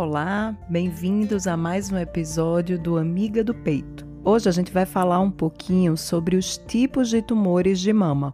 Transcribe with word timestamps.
Olá, 0.00 0.56
bem-vindos 0.70 1.48
a 1.48 1.56
mais 1.56 1.90
um 1.90 1.98
episódio 1.98 2.78
do 2.78 2.96
Amiga 2.96 3.42
do 3.42 3.52
Peito. 3.52 4.06
Hoje 4.24 4.48
a 4.48 4.52
gente 4.52 4.70
vai 4.70 4.86
falar 4.86 5.18
um 5.18 5.28
pouquinho 5.28 5.96
sobre 5.96 6.36
os 6.36 6.56
tipos 6.56 7.08
de 7.08 7.20
tumores 7.20 7.80
de 7.80 7.92
mama. 7.92 8.32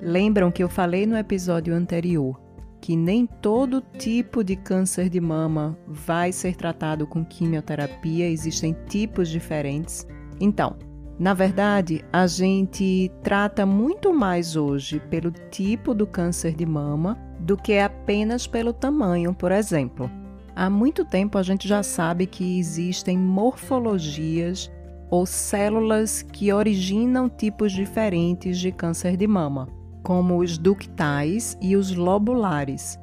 Lembram 0.00 0.50
que 0.50 0.60
eu 0.60 0.68
falei 0.68 1.06
no 1.06 1.16
episódio 1.16 1.72
anterior 1.76 2.40
que 2.80 2.96
nem 2.96 3.24
todo 3.24 3.80
tipo 3.80 4.42
de 4.42 4.56
câncer 4.56 5.08
de 5.08 5.20
mama 5.20 5.78
vai 5.86 6.32
ser 6.32 6.56
tratado 6.56 7.06
com 7.06 7.24
quimioterapia, 7.24 8.28
existem 8.28 8.76
tipos 8.88 9.28
diferentes. 9.28 10.04
Então, 10.40 10.74
na 11.20 11.34
verdade, 11.34 12.04
a 12.12 12.26
gente 12.26 13.12
trata 13.22 13.64
muito 13.64 14.12
mais 14.12 14.56
hoje 14.56 14.98
pelo 15.08 15.30
tipo 15.52 15.94
do 15.94 16.04
câncer 16.04 16.52
de 16.52 16.66
mama 16.66 17.16
do 17.38 17.56
que 17.56 17.78
apenas 17.78 18.48
pelo 18.48 18.72
tamanho, 18.72 19.32
por 19.32 19.52
exemplo. 19.52 20.10
Há 20.56 20.70
muito 20.70 21.04
tempo 21.04 21.36
a 21.36 21.42
gente 21.42 21.68
já 21.68 21.82
sabe 21.82 22.26
que 22.26 22.58
existem 22.58 23.18
morfologias 23.18 24.72
ou 25.10 25.26
células 25.26 26.22
que 26.22 26.50
originam 26.50 27.28
tipos 27.28 27.72
diferentes 27.72 28.58
de 28.58 28.72
câncer 28.72 29.18
de 29.18 29.26
mama 29.26 29.68
como 30.02 30.38
os 30.38 30.56
ductais 30.56 31.58
e 31.60 31.76
os 31.76 31.94
lobulares. 31.94 32.98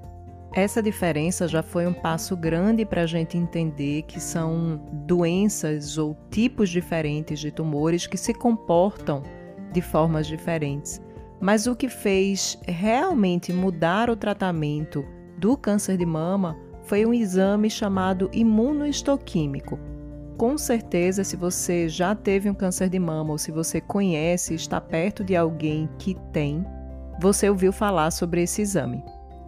Essa 0.56 0.82
diferença 0.82 1.48
já 1.48 1.62
foi 1.62 1.86
um 1.86 1.94
passo 1.94 2.36
grande 2.36 2.86
para 2.86 3.04
a 3.04 3.06
gente 3.06 3.38
entender 3.38 4.02
que 4.04 4.20
são 4.20 4.82
doenças 5.06 5.98
ou 6.00 6.18
tipos 6.32 6.70
diferentes 6.70 7.40
de 7.40 7.52
tumores 7.52 8.08
que 8.08 8.18
se 8.18 8.34
comportam 8.34 9.22
de 9.72 9.82
formas 9.82 10.26
diferentes. 10.26 11.00
Mas 11.40 11.68
o 11.68 11.76
que 11.76 11.90
fez 11.90 12.58
realmente 12.66 13.54
mudar 13.54 14.10
o 14.10 14.16
tratamento 14.16 15.06
do 15.38 15.58
câncer 15.58 15.98
de 15.98 16.06
mama 16.06 16.58
foi 16.84 17.06
um 17.06 17.14
exame 17.14 17.70
chamado 17.70 18.30
imunohistoquímico. 18.34 19.80
Com 20.38 20.58
certeza, 20.58 21.24
se 21.24 21.36
você 21.36 21.88
já 21.88 22.16
teve 22.16 22.50
um 22.50 22.54
câncer 22.54 22.90
de 22.90 23.00
mama 23.00 23.32
ou 23.32 23.38
se 23.38 23.52
você 23.52 23.80
conhece, 23.80 24.54
está 24.54 24.82
perto 24.82 25.24
de 25.24 25.36
alguém 25.36 25.88
que 25.98 26.16
tem, 26.32 26.66
você 27.20 27.50
ouviu 27.50 27.72
falar 27.72 28.12
sobre 28.12 28.42
esse 28.44 28.62
exame. 28.62 29.04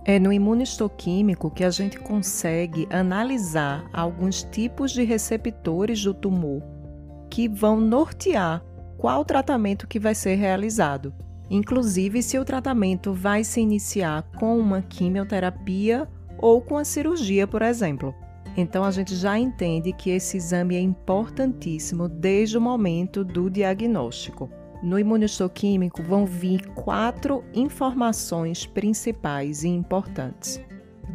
É 0.05 0.19
no 0.19 0.31
imunohistoquímico 0.31 1.50
que 1.50 1.64
a 1.64 1.72
gente 1.72 2.00
consegue 2.00 2.88
analisar 2.92 3.89
alguns 3.92 4.44
tipos 4.44 4.92
de 4.92 5.03
receptores 5.03 6.03
do 6.03 6.14
tumor 6.14 6.61
que 7.30 7.49
vão 7.49 7.81
nortear 7.81 8.64
qual 8.97 9.25
tratamento 9.25 9.88
que 9.88 9.99
vai 9.99 10.14
ser 10.14 10.36
realizado. 10.36 11.14
Inclusive, 11.49 12.23
se 12.23 12.39
o 12.39 12.45
tratamento 12.45 13.14
vai 13.14 13.44
se 13.44 13.59
iniciar 13.59 14.23
com 14.38 14.58
uma 14.58 14.81
quimioterapia 14.81 16.08
ou 16.38 16.61
com 16.61 16.78
a 16.78 16.86
cirurgia, 16.86 17.47
por 17.47 17.61
exemplo. 17.61 18.14
Então, 18.58 18.83
a 18.83 18.91
gente 18.91 19.16
já 19.16 19.38
entende 19.38 19.91
que 19.91 20.09
esse 20.09 20.38
exame 20.38 20.75
é 20.75 20.80
importantíssimo 20.80 22.08
desde 22.08 22.58
o 22.58 22.61
momento 22.61 23.23
do 23.23 23.50
diagnóstico. 23.50 24.50
No 24.81 25.00
imunistoquímico 25.00 26.03
vão 26.03 26.25
vir 26.25 26.66
quatro 26.73 27.44
informações 27.53 28.66
principais 28.66 29.64
e 29.64 29.67
importantes. 29.67 30.61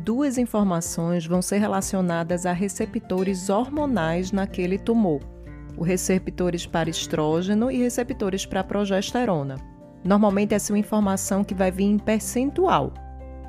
Duas 0.05 0.39
informações 0.39 1.27
vão 1.27 1.41
ser 1.41 1.59
relacionadas 1.59 2.47
a 2.47 2.53
receptores 2.53 3.49
hormonais 3.49 4.33
naquele 4.33 4.79
tumor, 4.79 5.21
os 5.77 5.87
receptores 5.87 6.67
para 6.67 6.91
estrógeno 6.91 7.71
e 7.71 7.79
receptores 7.79 8.45
para 8.47 8.65
progesterona. 8.65 9.57
Normalmente 10.05 10.55
essa 10.55 10.73
é 10.73 10.75
uma 10.75 10.79
informação 10.79 11.45
que 11.45 11.55
vai 11.55 11.71
vir 11.71 11.85
em 11.85 11.99
percentual. 11.99 12.93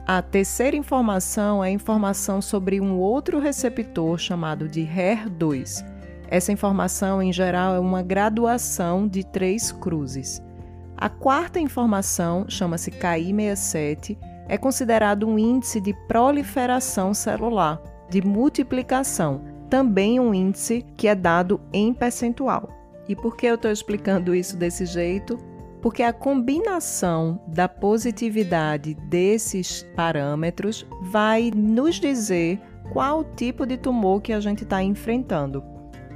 A 0.06 0.22
terceira 0.22 0.76
informação 0.76 1.64
é 1.64 1.70
informação 1.70 2.42
sobre 2.42 2.82
um 2.82 2.98
outro 2.98 3.40
receptor 3.40 4.18
chamado 4.18 4.68
de 4.68 4.82
HER2, 4.82 5.92
essa 6.32 6.50
informação, 6.50 7.22
em 7.22 7.34
geral, 7.34 7.76
é 7.76 7.80
uma 7.80 8.02
graduação 8.02 9.06
de 9.06 9.22
três 9.22 9.70
cruzes. 9.70 10.42
A 10.96 11.10
quarta 11.10 11.60
informação, 11.60 12.46
chama-se 12.48 12.90
KI67, 12.90 14.18
é 14.48 14.58
considerado 14.58 15.28
um 15.28 15.38
índice 15.38 15.82
de 15.82 15.94
proliferação 16.08 17.14
celular, 17.14 17.82
de 18.10 18.22
multiplicação, 18.22 19.42
também 19.70 20.22
um 20.22 20.34
índice 20.34 20.86
que 20.96 21.10
é 21.10 21.14
dado 21.14 21.60
em 21.74 21.94
percentual. 21.94 22.70
E 23.10 23.16
por 23.16 23.36
que 23.36 23.48
eu 23.48 23.56
estou 23.56 23.70
explicando 23.70 24.34
isso 24.34 24.56
desse 24.56 24.86
jeito? 24.86 25.38
Porque 25.82 26.04
a 26.04 26.14
combinação 26.14 27.42
da 27.48 27.68
positividade 27.68 28.94
desses 28.94 29.84
parâmetros 29.96 30.86
vai 31.02 31.52
nos 31.56 32.00
dizer 32.00 32.62
qual 32.92 33.24
tipo 33.24 33.66
de 33.66 33.78
tumor 33.78 34.22
que 34.22 34.34
a 34.34 34.40
gente 34.40 34.64
está 34.64 34.84
enfrentando. 34.84 35.64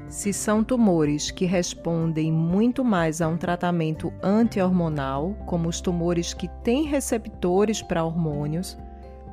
Se 0.07 0.31
são 0.31 0.63
tumores 0.63 1.31
que 1.31 1.45
respondem 1.45 2.31
muito 2.31 2.83
mais 2.83 3.21
a 3.21 3.27
um 3.27 3.37
tratamento 3.37 4.13
anti-hormonal, 4.21 5.35
como 5.47 5.67
os 5.67 5.81
tumores 5.81 6.33
que 6.33 6.47
têm 6.63 6.83
receptores 6.83 7.81
para 7.81 8.03
hormônios, 8.03 8.77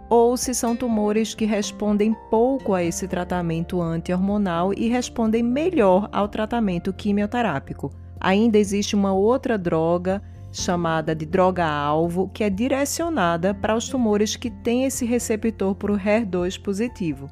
ou 0.09 0.37
se 0.37 0.55
são 0.55 0.75
tumores 0.75 1.35
que 1.35 1.45
respondem 1.45 2.15
pouco 2.31 2.75
a 2.75 2.83
esse 2.83 3.07
tratamento 3.07 3.81
anti-hormonal 3.81 4.73
e 4.75 4.89
respondem 4.89 5.43
melhor 5.43 6.09
ao 6.13 6.29
tratamento 6.29 6.93
quimioterápico. 6.93 7.91
Ainda 8.25 8.57
existe 8.57 8.95
uma 8.95 9.13
outra 9.13 9.59
droga 9.59 10.23
chamada 10.53 11.13
de 11.13 11.27
droga-alvo 11.27 12.31
que 12.33 12.45
é 12.45 12.49
direcionada 12.49 13.53
para 13.53 13.75
os 13.75 13.89
tumores 13.89 14.37
que 14.37 14.49
têm 14.49 14.85
esse 14.85 15.05
receptor 15.05 15.75
para 15.75 15.93
o 15.93 15.99
HER2 15.99 16.63
positivo. 16.63 17.29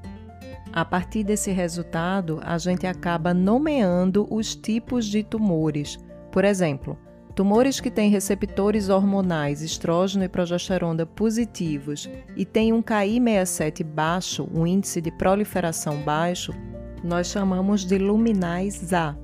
A 0.73 0.85
partir 0.85 1.23
desse 1.23 1.53
resultado, 1.53 2.41
a 2.43 2.59
gente 2.59 2.89
acaba 2.89 3.33
nomeando 3.33 4.27
os 4.29 4.57
tipos 4.57 5.07
de 5.07 5.23
tumores. 5.23 5.97
Por 6.33 6.45
exemplo, 6.45 6.99
tumores 7.37 7.79
que 7.79 7.91
têm 7.91 8.11
receptores 8.11 8.89
hormonais 8.89 9.63
estrógeno 9.63 10.25
e 10.25 10.29
progesterona 10.29 11.07
positivos 11.07 12.11
e 12.37 12.45
têm 12.45 12.73
um 12.73 12.83
KI67 12.83 13.85
baixo, 13.85 14.49
um 14.53 14.67
índice 14.67 15.01
de 15.01 15.13
proliferação 15.13 15.99
baixo, 15.99 16.53
nós 17.05 17.29
chamamos 17.29 17.85
de 17.85 17.97
luminais 17.97 18.93
A. 18.93 19.15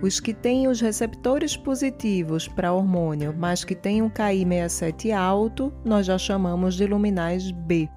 Os 0.00 0.20
que 0.20 0.32
têm 0.32 0.68
os 0.68 0.80
receptores 0.80 1.56
positivos 1.56 2.46
para 2.46 2.72
hormônio, 2.72 3.34
mas 3.36 3.64
que 3.64 3.74
têm 3.74 4.00
um 4.00 4.08
KI67 4.08 5.12
alto, 5.12 5.72
nós 5.84 6.06
já 6.06 6.16
chamamos 6.16 6.76
de 6.76 6.86
luminais 6.86 7.50
B. 7.50 7.88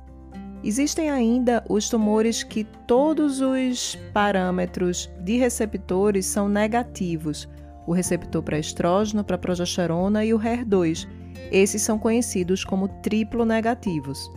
Existem 0.63 1.11
ainda 1.11 1.63
os 1.69 1.90
tumores 1.90 2.44
que 2.44 2.63
todos 2.88 3.40
os 3.40 3.95
parâmetros 4.13 5.11
de 5.23 5.38
receptores 5.38 6.25
são 6.25 6.50
negativos, 6.50 7.47
o 7.85 7.94
receptor 7.94 8.41
para 8.41 8.59
estrógeno, 8.59 9.23
para 9.23 9.38
progesterona 9.38 10.25
e 10.25 10.34
o 10.34 10.40
HER2. 10.40 11.07
Esses 11.51 11.81
são 11.81 12.00
conhecidos 12.00 12.63
como 12.63 12.88
triplo 12.88 13.45
negativos. 13.45 14.29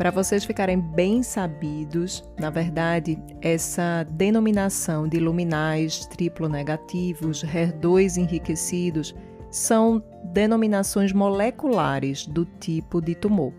Para 0.00 0.10
vocês 0.10 0.46
ficarem 0.46 0.80
bem 0.80 1.22
sabidos, 1.22 2.24
na 2.38 2.48
verdade, 2.48 3.18
essa 3.42 4.02
denominação 4.12 5.06
de 5.06 5.20
luminais 5.20 6.06
triplo 6.06 6.48
negativos, 6.48 7.44
HER2 7.44 8.16
enriquecidos, 8.16 9.14
são 9.50 10.02
denominações 10.32 11.12
moleculares 11.12 12.26
do 12.26 12.46
tipo 12.46 12.98
de 12.98 13.14
tumor. 13.14 13.52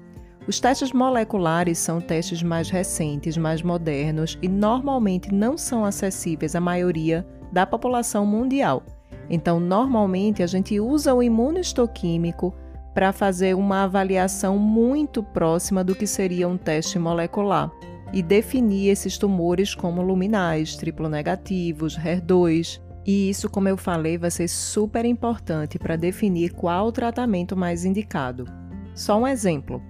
Os 0.47 0.59
testes 0.59 0.91
moleculares 0.91 1.78
são 1.78 2.02
testes 2.02 2.41
mais 2.41 2.72
recentes, 2.72 3.38
mais 3.38 3.62
modernos 3.62 4.40
e 4.41 4.47
normalmente 4.47 5.31
não 5.31 5.56
são 5.56 5.85
acessíveis 5.85 6.56
à 6.56 6.59
maioria 6.59 7.23
da 7.52 7.68
população 7.68 8.25
mundial. 8.25 8.81
Então, 9.29 9.59
normalmente 9.59 10.41
a 10.41 10.47
gente 10.47 10.79
usa 10.79 11.13
o 11.13 11.22
imunohistoquímico 11.22 12.52
para 12.94 13.13
fazer 13.13 13.56
uma 13.56 13.84
avaliação 13.84 14.57
muito 14.57 15.23
próxima 15.23 15.84
do 15.84 15.96
que 15.96 16.05
seria 16.05 16.47
um 16.47 16.58
teste 16.58 16.99
molecular 16.99 17.72
e 18.14 18.22
definir 18.22 18.90
esses 18.90 19.17
tumores 19.17 19.73
como 19.73 20.02
luminais, 20.02 20.76
triplo 20.76 21.08
negativos, 21.08 21.97
HER2. 21.97 22.82
E 23.05 23.29
isso, 23.29 23.49
como 23.49 23.67
eu 23.67 23.78
falei, 23.78 24.17
vai 24.17 24.29
ser 24.29 24.47
super 24.47 25.05
importante 25.05 25.79
para 25.79 25.96
definir 25.96 26.52
qual 26.53 26.88
o 26.88 26.91
tratamento 26.91 27.55
mais 27.55 27.85
indicado. 27.85 28.46
Só 28.94 29.17
um 29.17 29.28
exemplo: 29.28 29.82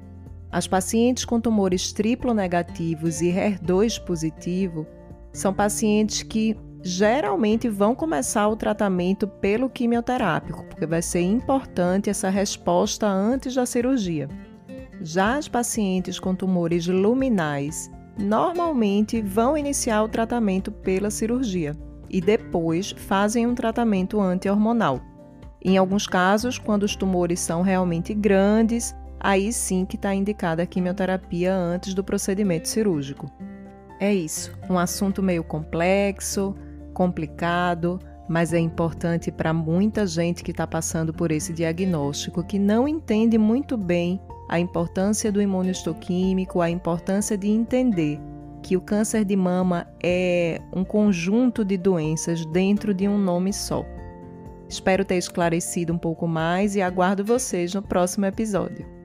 as 0.51 0.67
pacientes 0.67 1.25
com 1.25 1.41
tumores 1.41 1.91
triplo 1.91 2.33
negativos 2.33 3.21
e 3.21 3.31
HER2 3.31 4.03
positivo 4.03 4.85
são 5.33 5.53
pacientes 5.53 6.23
que 6.23 6.55
geralmente 6.83 7.69
vão 7.69 7.93
começar 7.93 8.47
o 8.47 8.55
tratamento 8.55 9.27
pelo 9.27 9.69
quimioterápico, 9.69 10.65
porque 10.65 10.85
vai 10.85 11.01
ser 11.01 11.21
importante 11.21 12.09
essa 12.09 12.29
resposta 12.29 13.07
antes 13.07 13.55
da 13.55 13.65
cirurgia. 13.65 14.27
Já 15.01 15.37
as 15.37 15.47
pacientes 15.47 16.19
com 16.19 16.35
tumores 16.35 16.87
luminais 16.87 17.89
normalmente 18.17 19.21
vão 19.21 19.57
iniciar 19.57 20.03
o 20.03 20.09
tratamento 20.09 20.71
pela 20.71 21.09
cirurgia 21.09 21.75
e 22.09 22.19
depois 22.19 22.91
fazem 22.91 23.47
um 23.47 23.55
tratamento 23.55 24.19
anti-hormonal. 24.19 24.99
Em 25.63 25.77
alguns 25.77 26.07
casos, 26.07 26.57
quando 26.57 26.83
os 26.83 26.95
tumores 26.95 27.39
são 27.39 27.61
realmente 27.61 28.13
grandes, 28.13 28.95
aí 29.19 29.53
sim 29.53 29.85
que 29.85 29.95
está 29.95 30.13
indicada 30.13 30.63
a 30.63 30.65
quimioterapia 30.65 31.53
antes 31.53 31.93
do 31.93 32.03
procedimento 32.03 32.67
cirúrgico. 32.67 33.31
É 33.99 34.13
isso, 34.13 34.51
um 34.67 34.79
assunto 34.79 35.21
meio 35.21 35.43
complexo, 35.43 36.55
complicado, 37.01 37.99
mas 38.29 38.53
é 38.53 38.59
importante 38.59 39.31
para 39.31 39.51
muita 39.51 40.05
gente 40.05 40.43
que 40.43 40.51
está 40.51 40.67
passando 40.67 41.11
por 41.11 41.31
esse 41.31 41.51
diagnóstico, 41.51 42.43
que 42.43 42.59
não 42.59 42.87
entende 42.87 43.39
muito 43.39 43.75
bem 43.75 44.21
a 44.47 44.59
importância 44.59 45.31
do 45.31 45.41
imunohistoquímico, 45.41 46.61
a 46.61 46.69
importância 46.69 47.35
de 47.35 47.49
entender 47.49 48.19
que 48.61 48.77
o 48.77 48.81
câncer 48.81 49.25
de 49.25 49.35
mama 49.35 49.87
é 50.03 50.61
um 50.71 50.83
conjunto 50.83 51.65
de 51.65 51.75
doenças 51.75 52.45
dentro 52.45 52.93
de 52.93 53.07
um 53.07 53.17
nome 53.17 53.51
só. 53.51 53.83
Espero 54.69 55.03
ter 55.03 55.17
esclarecido 55.17 55.91
um 55.91 55.97
pouco 55.97 56.27
mais 56.27 56.75
e 56.75 56.83
aguardo 56.83 57.25
vocês 57.25 57.73
no 57.73 57.81
próximo 57.81 58.27
episódio. 58.27 59.00